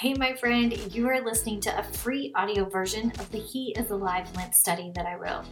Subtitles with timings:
[0.00, 3.90] Hey, my friend, you are listening to a free audio version of the He is
[3.90, 5.44] Alive Lent study that I wrote.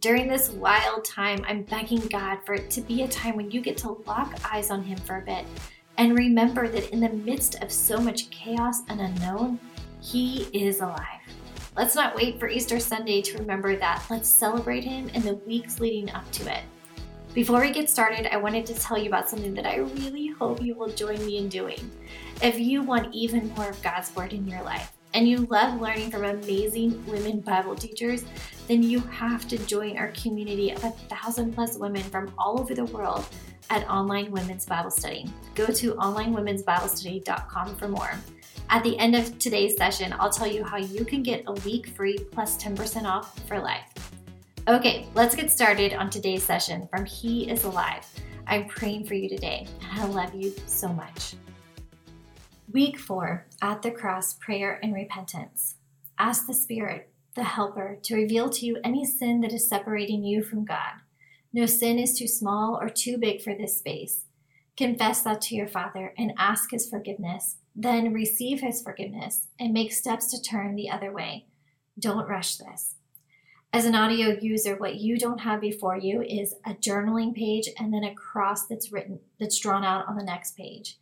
[0.00, 3.60] During this wild time, I'm begging God for it to be a time when you
[3.60, 5.46] get to lock eyes on Him for a bit
[5.98, 9.60] and remember that in the midst of so much chaos and unknown,
[10.00, 11.20] He is alive.
[11.76, 14.04] Let's not wait for Easter Sunday to remember that.
[14.10, 16.64] Let's celebrate Him in the weeks leading up to it.
[17.34, 20.60] Before we get started, I wanted to tell you about something that I really hope
[20.60, 21.90] you will join me in doing.
[22.42, 26.10] If you want even more of God's Word in your life, and you love learning
[26.10, 28.24] from amazing women Bible teachers,
[28.68, 32.74] then you have to join our community of a thousand plus women from all over
[32.74, 33.24] the world
[33.70, 35.26] at Online Women's Bible Study.
[35.54, 38.10] Go to onlinewomensbiblestudy.com for more.
[38.68, 41.88] At the end of today's session, I'll tell you how you can get a week
[41.88, 43.91] free plus 10% off for life.
[44.68, 48.06] Okay, let's get started on today's session from He is Alive.
[48.46, 51.34] I'm praying for you today, and I love you so much.
[52.72, 55.78] Week four At the Cross Prayer and Repentance.
[56.16, 60.44] Ask the Spirit, the Helper, to reveal to you any sin that is separating you
[60.44, 60.92] from God.
[61.52, 64.26] No sin is too small or too big for this space.
[64.76, 67.56] Confess that to your Father and ask His forgiveness.
[67.74, 71.46] Then receive His forgiveness and make steps to turn the other way.
[71.98, 72.94] Don't rush this.
[73.74, 77.90] As an audio user, what you don't have before you is a journaling page and
[77.90, 80.98] then a cross that's written, that's drawn out on the next page.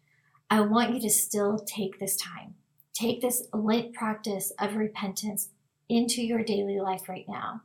[0.49, 2.55] I want you to still take this time.
[2.93, 5.49] Take this lit practice of repentance
[5.89, 7.63] into your daily life right now.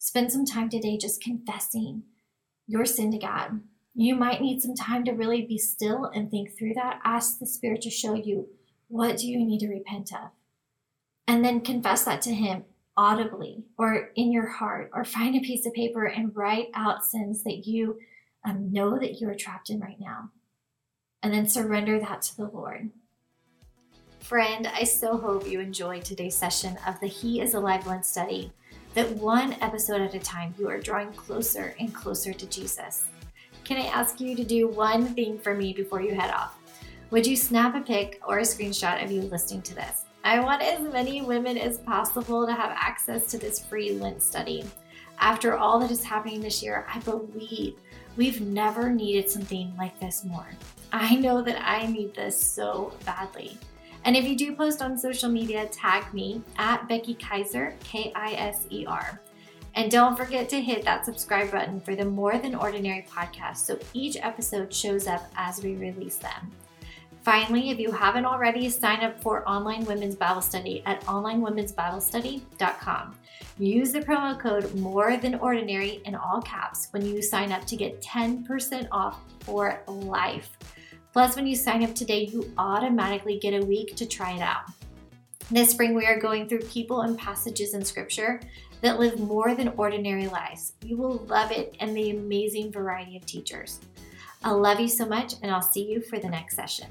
[0.00, 2.02] Spend some time today just confessing
[2.66, 3.60] your sin to God.
[3.94, 6.98] You might need some time to really be still and think through that.
[7.04, 8.48] Ask the Spirit to show you
[8.88, 10.30] what do you need to repent of.
[11.28, 12.64] And then confess that to Him
[12.98, 17.44] audibly or in your heart, or find a piece of paper and write out sins
[17.44, 17.96] that you
[18.44, 20.30] um, know that you are trapped in right now.
[21.22, 22.90] And then surrender that to the Lord.
[24.20, 28.52] Friend, I so hope you enjoyed today's session of the He is Alive Lent study.
[28.94, 33.06] That one episode at a time, you are drawing closer and closer to Jesus.
[33.64, 36.58] Can I ask you to do one thing for me before you head off?
[37.10, 40.04] Would you snap a pic or a screenshot of you listening to this?
[40.24, 44.64] I want as many women as possible to have access to this free Lent study.
[45.20, 47.76] After all that is happening this year, I believe
[48.16, 50.48] we've never needed something like this more.
[50.92, 53.58] I know that I need this so badly.
[54.04, 58.32] And if you do post on social media, tag me at Becky Kiser, K I
[58.32, 59.20] S E R.
[59.74, 63.78] And don't forget to hit that subscribe button for the More Than Ordinary podcast so
[63.92, 66.50] each episode shows up as we release them.
[67.22, 73.14] Finally, if you haven't already, sign up for Online Women's Bible Study at onlinewomensbiblestudy.com.
[73.58, 77.76] Use the promo code More Than Ordinary in all caps when you sign up to
[77.76, 80.56] get 10% off for life.
[81.12, 84.70] Plus, when you sign up today, you automatically get a week to try it out.
[85.50, 88.40] This spring, we are going through people and passages in Scripture
[88.80, 90.74] that live more than ordinary lives.
[90.84, 93.80] You will love it and the amazing variety of teachers.
[94.44, 96.86] I love you so much, and I'll see you for the next session.